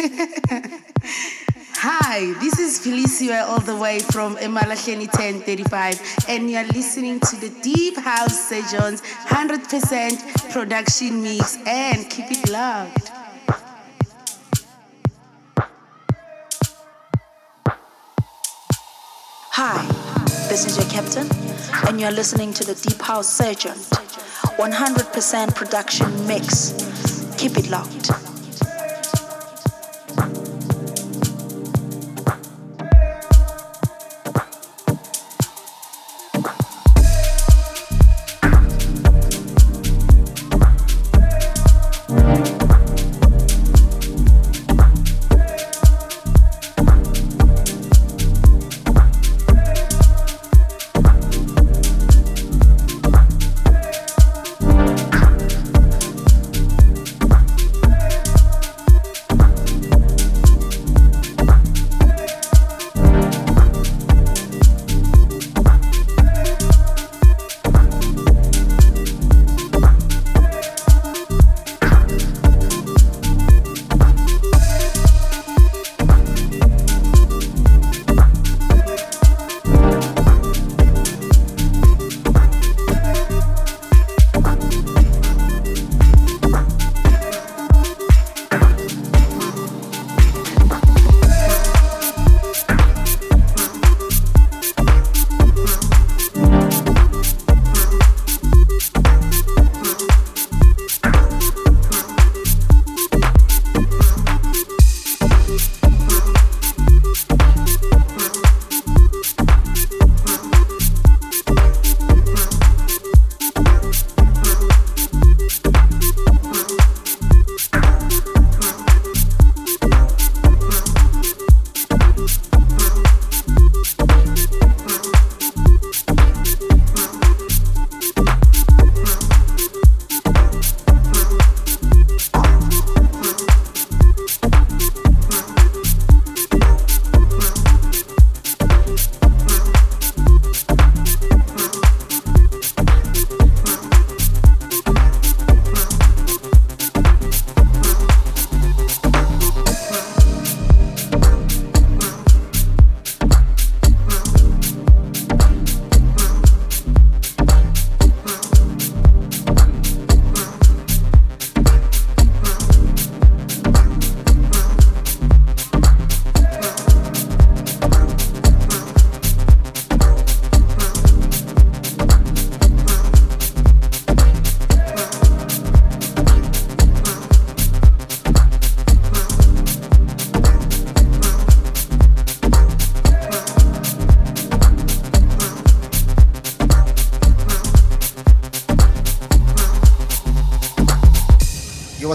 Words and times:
Hi, 1.76 2.32
this 2.40 2.58
is 2.58 2.78
Felicia 2.78 3.44
all 3.44 3.60
the 3.60 3.76
way 3.76 3.98
from 3.98 4.36
Emalahleni 4.36 5.08
1035, 5.12 6.00
and 6.26 6.50
you're 6.50 6.64
listening 6.68 7.20
to 7.20 7.36
the 7.36 7.50
Deep 7.60 7.98
House 7.98 8.48
Sessions 8.48 9.02
100% 9.02 10.52
production 10.52 11.22
mix, 11.22 11.58
and 11.66 12.08
keep 12.08 12.30
it 12.30 12.48
locked. 12.48 13.10
Hi, 19.52 19.84
this 20.48 20.64
is 20.64 20.78
your 20.78 20.88
captain, 20.88 21.28
and 21.86 22.00
you're 22.00 22.10
listening 22.10 22.54
to 22.54 22.64
the 22.64 22.74
Deep 22.74 23.02
House 23.02 23.28
Surgeons 23.28 23.90
100% 23.90 25.54
production 25.54 26.26
mix. 26.26 26.72
Keep 27.36 27.58
it 27.58 27.68
locked. 27.68 28.19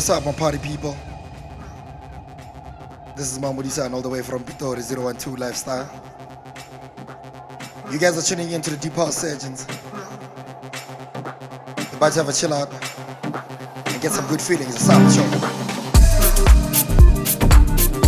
What's 0.06 0.20
up, 0.20 0.24
my 0.24 0.38
party 0.38 0.60
people? 0.60 0.96
This 3.18 3.32
is 3.32 3.40
Mamodisane 3.40 3.92
all 3.92 4.04
the 4.04 4.08
way 4.08 4.22
from 4.22 4.44
Pitori 4.44 4.88
012 4.88 5.40
Lifestyle. 5.40 5.90
You 7.92 7.98
guys 7.98 8.16
are 8.16 8.22
tuning 8.22 8.52
in 8.52 8.62
to 8.62 8.70
the 8.70 8.78
Deep 8.78 8.94
House 8.94 9.18
Surgeons. 9.18 9.64
About 11.92 12.12
to 12.12 12.20
have 12.20 12.30
a 12.30 12.34
chill 12.34 12.54
out 12.54 12.72
and 13.88 14.00
get 14.00 14.12
some 14.12 14.28
good 14.28 14.40
feelings. 14.40 14.76
It's 14.76 14.86
Sound 14.86 15.12
Show. 15.12 15.24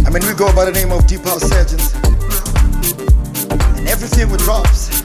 I 0.06 0.12
mean, 0.12 0.22
we 0.22 0.36
go 0.36 0.54
by 0.54 0.66
the 0.66 0.74
name 0.76 0.92
of 0.92 1.08
Deep 1.08 1.24
House 1.24 1.50
Surgeons. 1.50 1.96
And 3.76 3.88
everything 3.88 4.30
we 4.30 4.38
drops, 4.38 4.97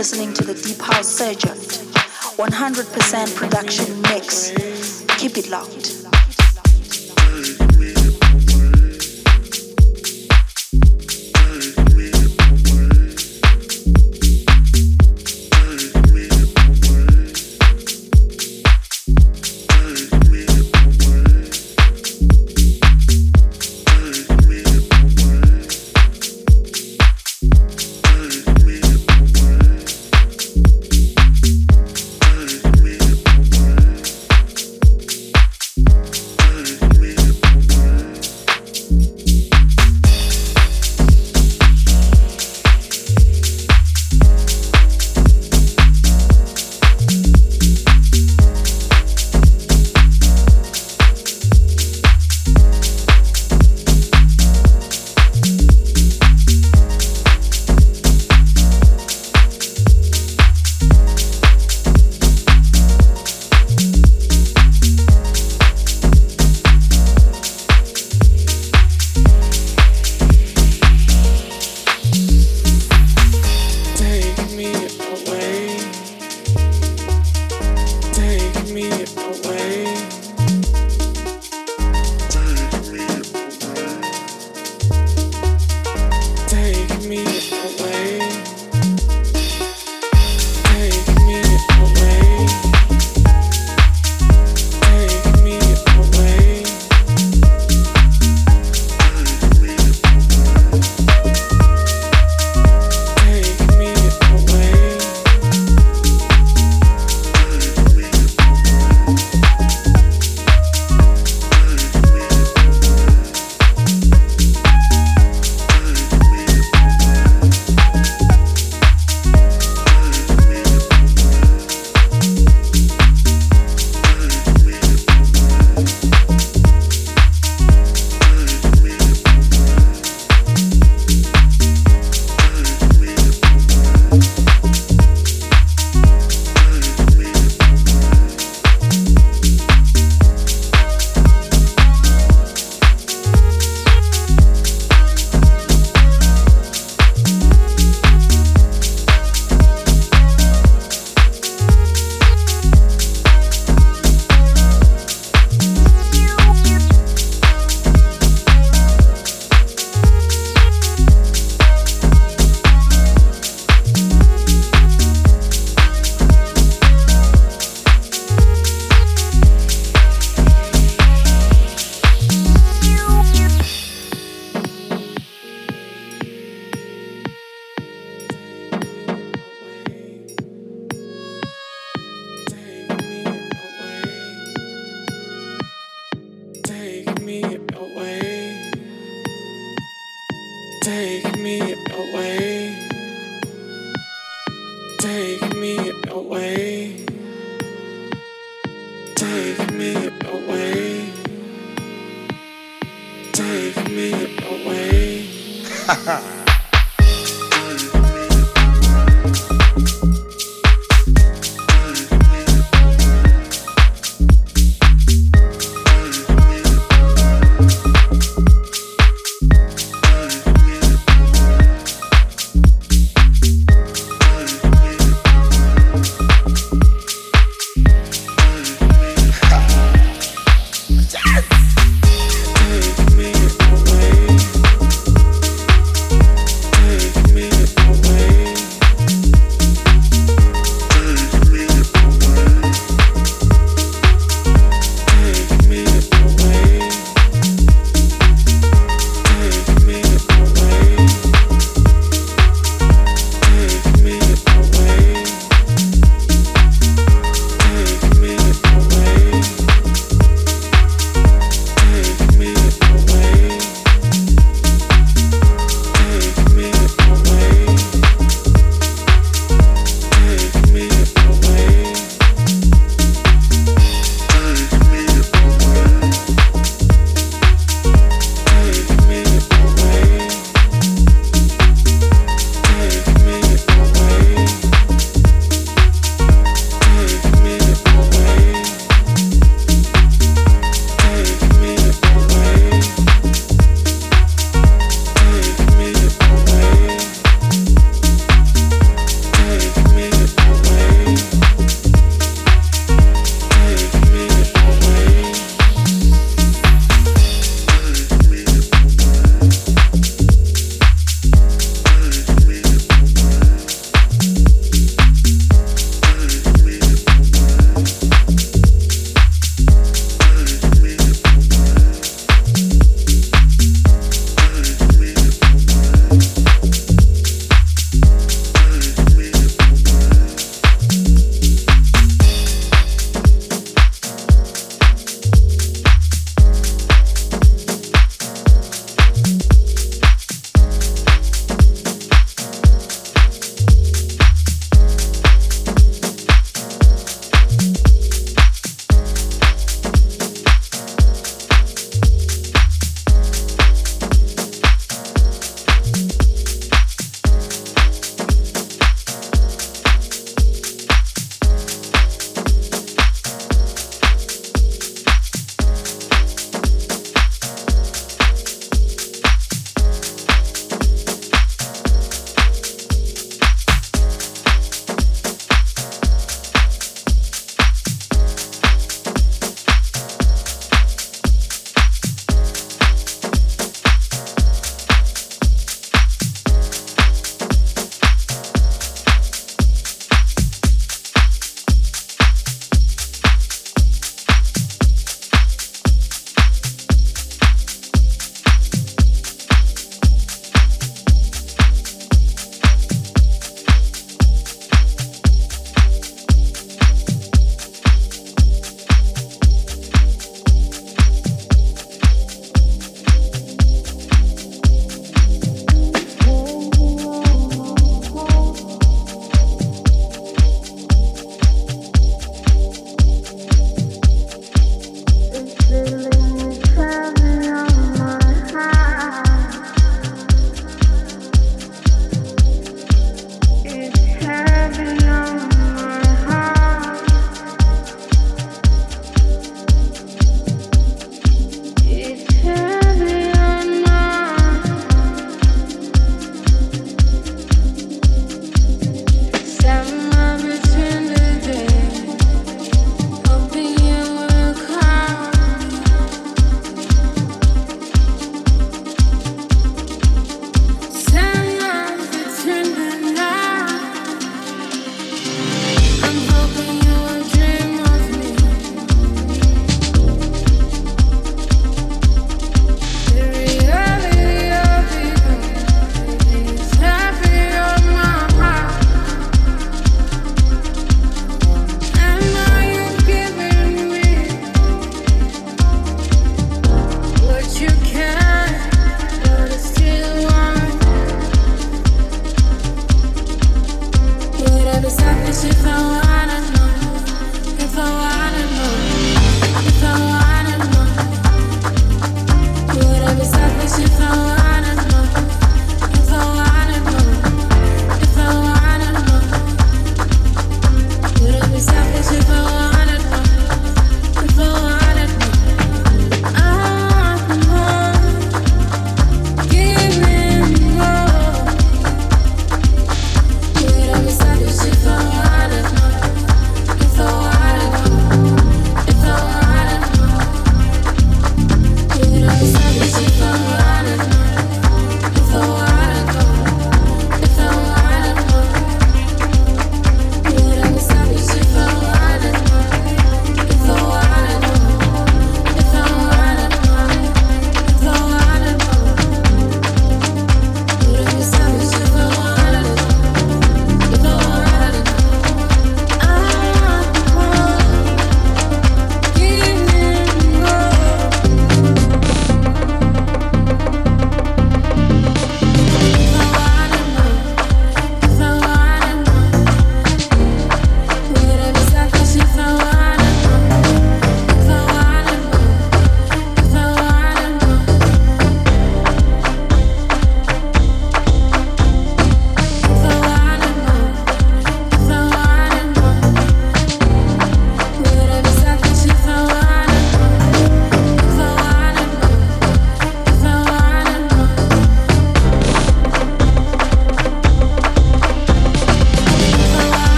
listening 0.00 0.32
to 0.32 0.42
the 0.42 0.54
Deep 0.54 0.80
House 0.80 1.08
Surgeons. 1.08 1.76
100% 2.38 3.36
production 3.36 4.00
mix. 4.00 4.50
Keep 5.18 5.36
it 5.36 5.50
locked. 5.50 5.89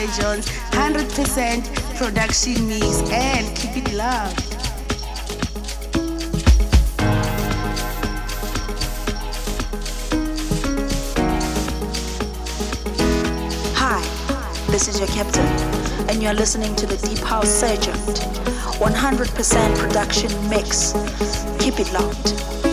House 0.00 0.16
Sessions 0.16 0.46
100% 0.72 1.96
production 1.96 2.68
mix 2.68 3.00
and 3.10 3.54
keep 3.54 3.76
it 3.76 3.92
love. 3.92 4.32
Hi, 13.76 14.00
this 14.70 14.88
is 14.88 14.98
your 14.98 15.08
captain, 15.08 15.44
and 16.08 16.22
you're 16.22 16.32
listening 16.32 16.74
to 16.76 16.86
the 16.86 16.96
Deep 17.06 17.18
House 17.18 17.50
Surgeons 17.50 18.20
100% 18.80 19.78
production 19.78 20.48
mix. 20.48 20.92
Keep 21.62 21.78
it 21.78 21.92
locked. 21.92 22.69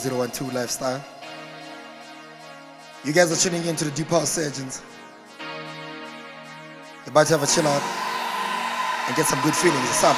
012 0.00 0.54
Lifestyle. 0.54 1.04
You 3.04 3.12
guys 3.12 3.30
are 3.32 3.36
tuning 3.50 3.66
in 3.66 3.76
to 3.76 3.84
the 3.84 3.90
Deep 3.90 4.08
House 4.08 4.30
Surgeons. 4.30 4.82
You're 5.38 7.08
about 7.08 7.26
to 7.26 7.38
have 7.38 7.42
a 7.42 7.46
chill 7.46 7.66
out 7.66 7.82
and 9.08 9.16
get 9.16 9.26
some 9.26 9.40
good 9.42 9.54
feelings. 9.54 9.88
It's 9.88 10.02
a 10.02 10.14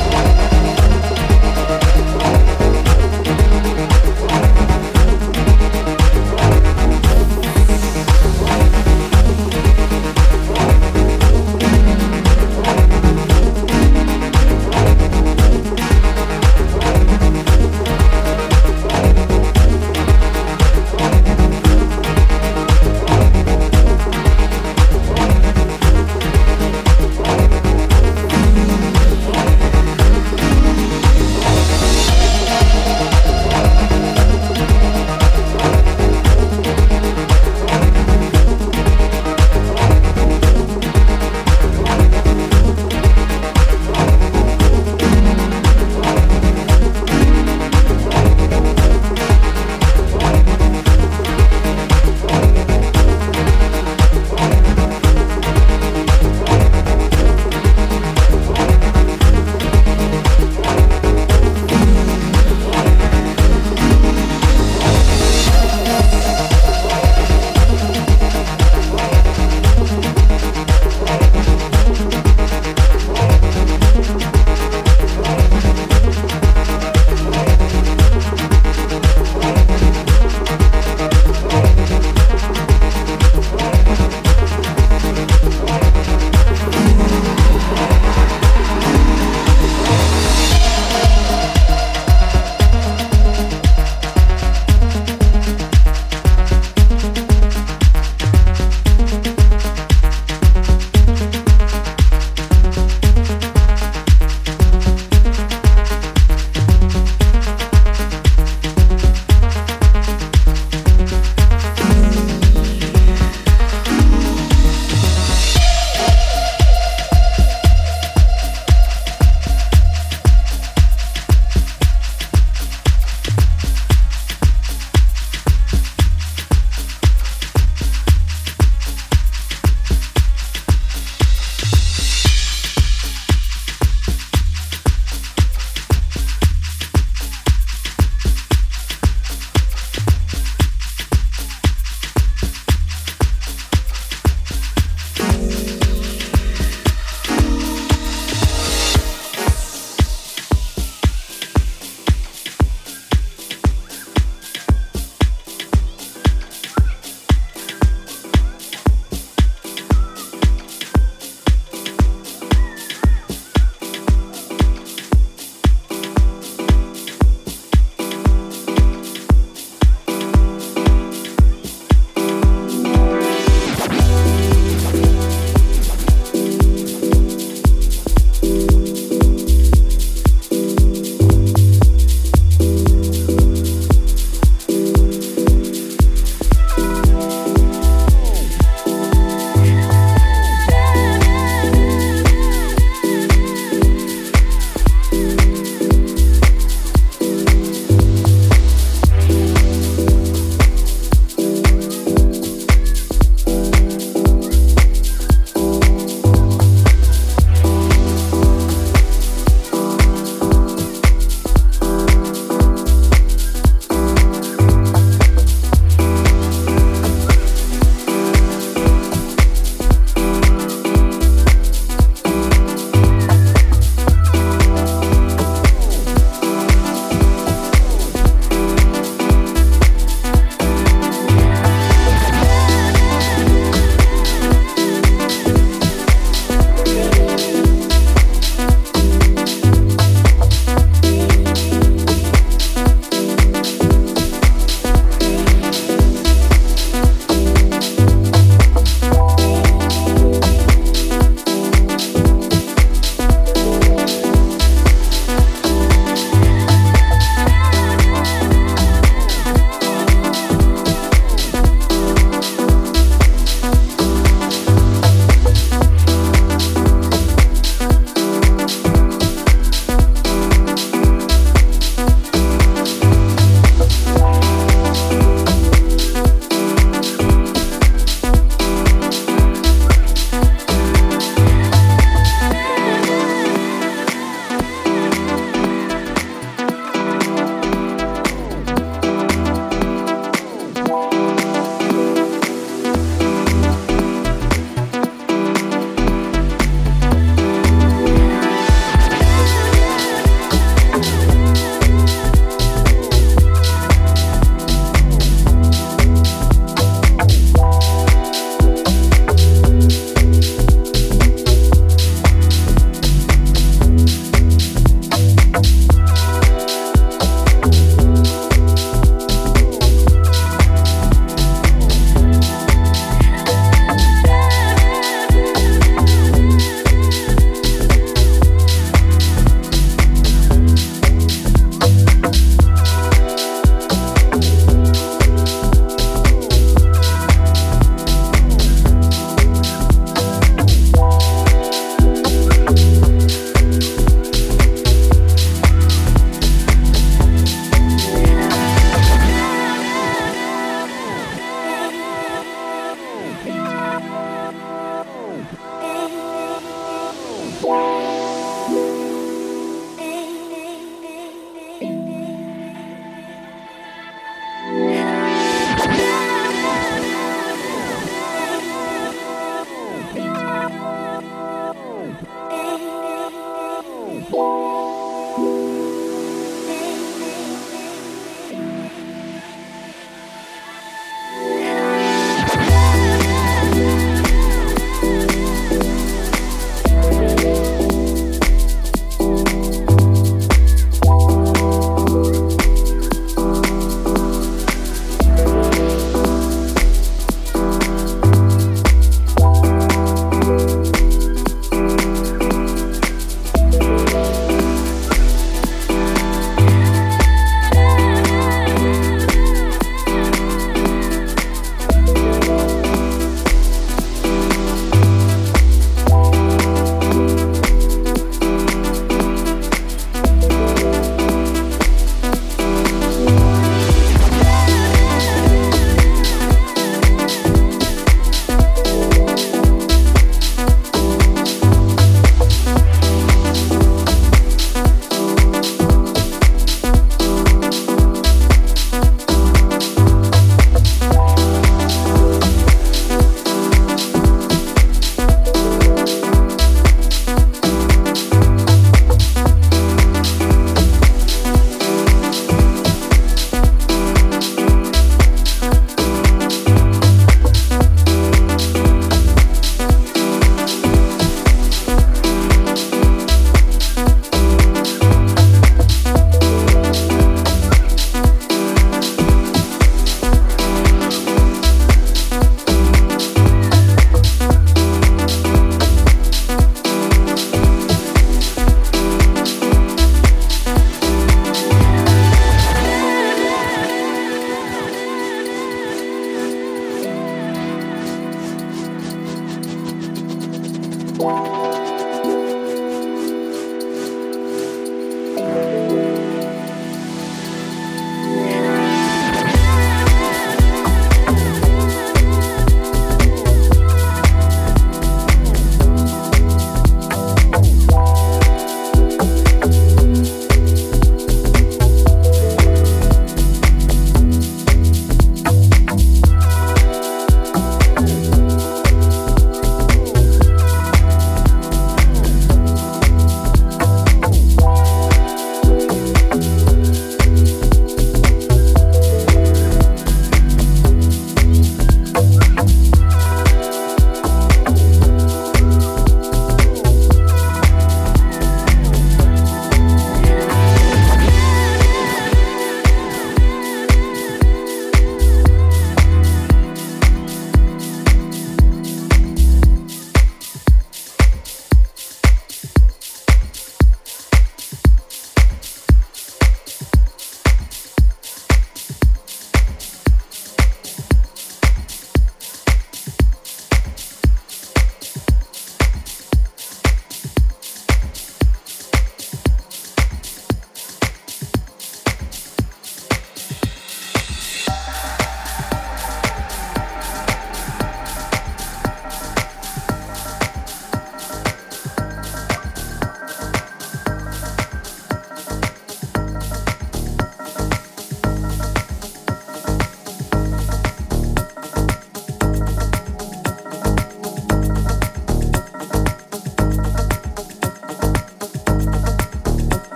Show. 0.00 0.05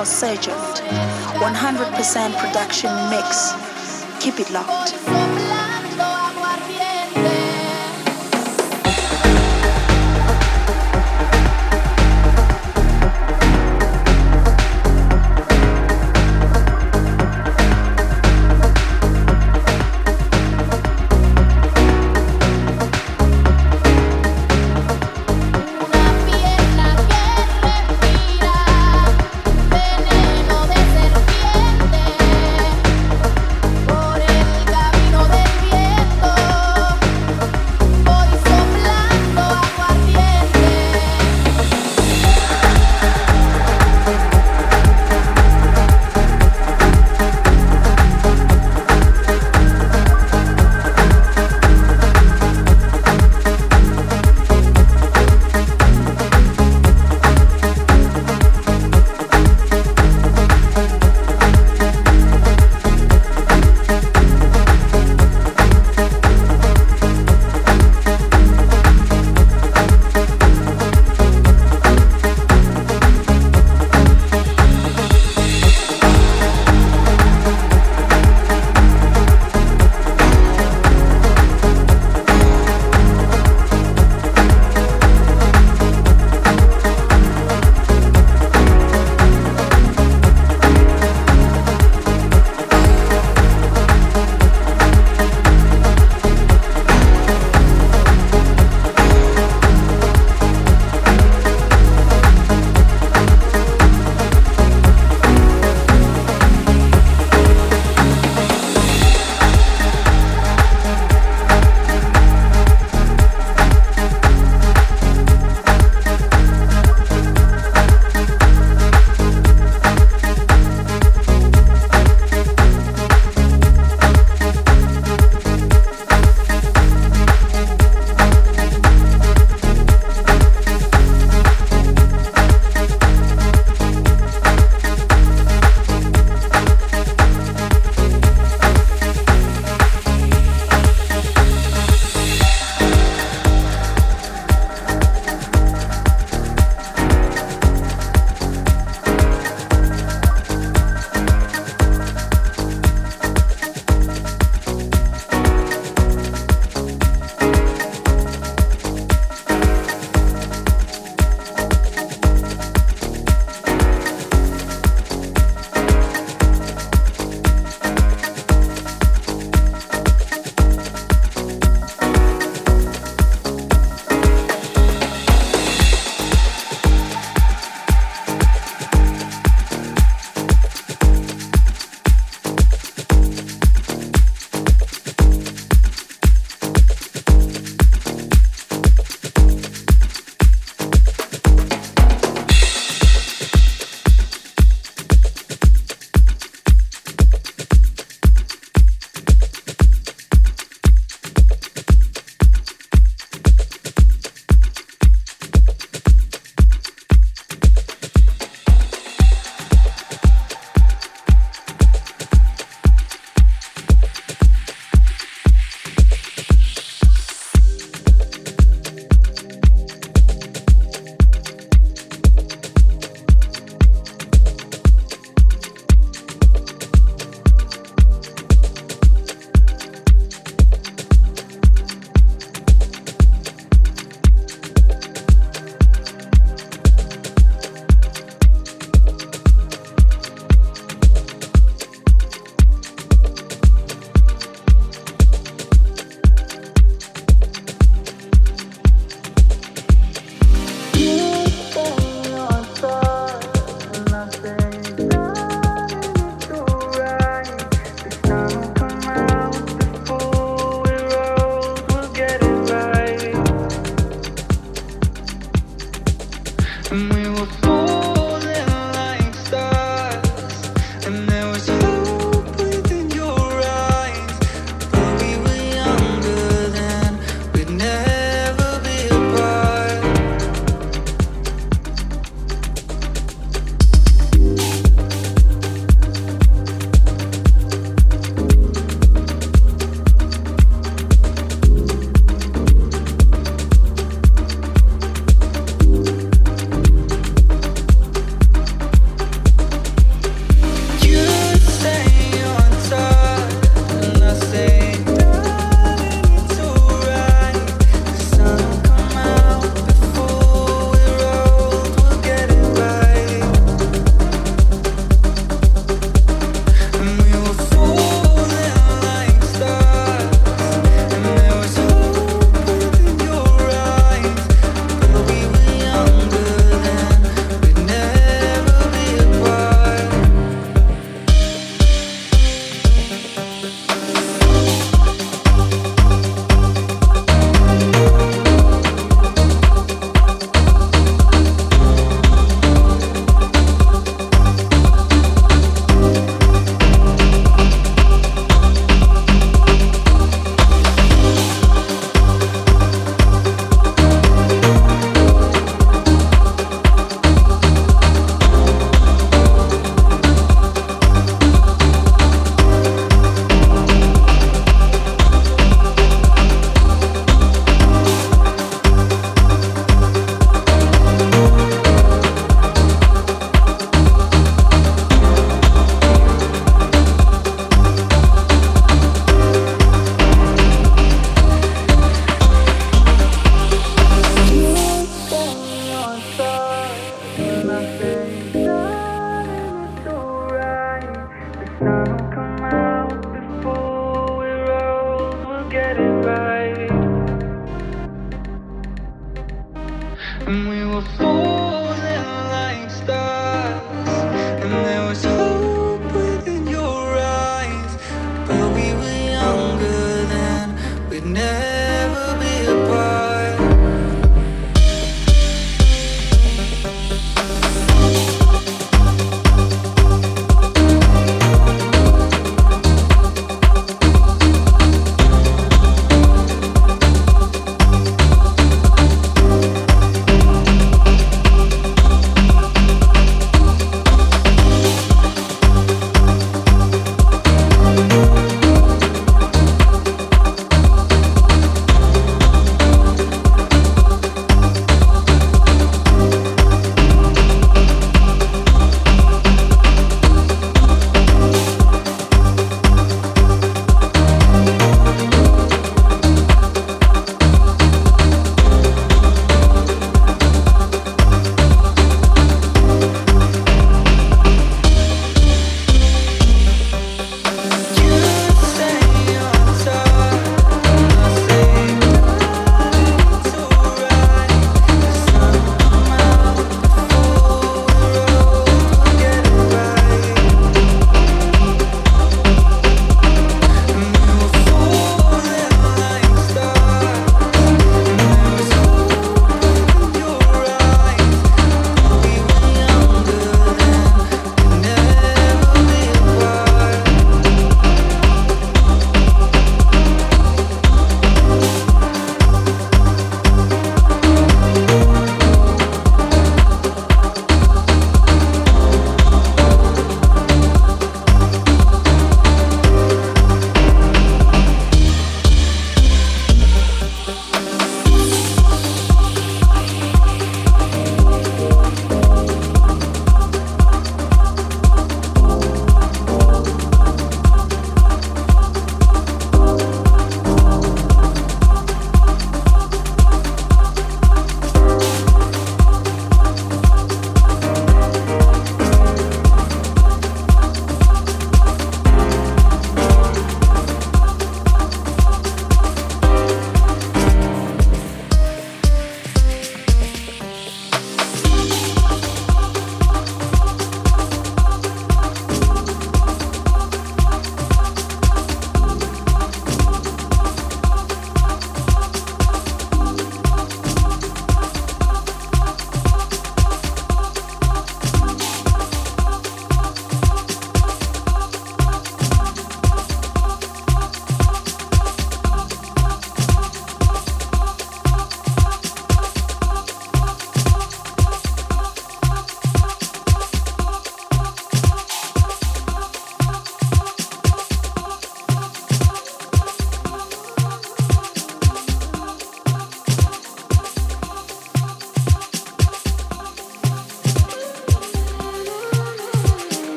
To 0.00 0.06
the 0.06 0.12
House 0.12 0.18
Surgeons 0.18 0.80
100% 1.40 2.38
production 2.38 2.90
mix. 3.10 3.52
Keep 4.18 4.40
it 4.40 4.50
locked. 4.50 5.49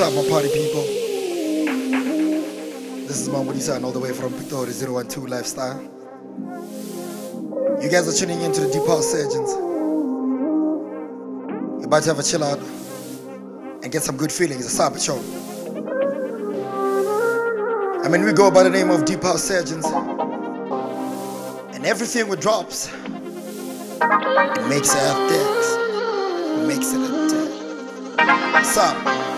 Up, 0.00 0.14
my 0.14 0.26
party 0.30 0.48
people? 0.48 0.82
This 3.06 3.20
is 3.20 3.28
Mamodisane 3.28 3.84
all 3.84 3.92
the 3.92 3.98
way 3.98 4.14
from 4.14 4.32
Pitori 4.32 4.72
012 4.72 5.28
Lifestyle. 5.28 5.78
You 7.82 7.90
guys 7.90 8.08
are 8.08 8.12
tuning 8.18 8.40
into 8.40 8.62
the 8.62 8.72
Deep 8.72 8.86
House 8.86 9.12
Surgeons. 9.12 9.50
You're 11.80 11.84
about 11.84 12.02
to 12.04 12.08
have 12.08 12.18
a 12.18 12.22
chill 12.22 12.42
out 12.42 12.58
and 13.82 13.92
get 13.92 14.02
some 14.02 14.16
good 14.16 14.32
feelings. 14.32 14.64
It's 14.64 14.72
a 14.72 14.76
Sabbath 14.76 15.02
show. 15.02 15.18
I 18.02 18.08
mean, 18.08 18.24
we 18.24 18.32
go 18.32 18.50
by 18.50 18.62
the 18.62 18.70
name 18.70 18.88
of 18.88 19.04
Deep 19.04 19.22
House 19.22 19.44
Surgeons. 19.44 19.84
And 21.74 21.84
everything 21.84 22.26
with 22.28 22.40
drops 22.40 22.88
it 22.88 24.66
makes 24.66 24.94
it 24.94 25.28
dicks. 25.28 25.76
It 26.56 26.66
makes 26.66 26.92
it 26.94 27.02
a 27.02 27.28
dick. 27.28 27.50
What's 28.54 28.78
up? 28.78 29.29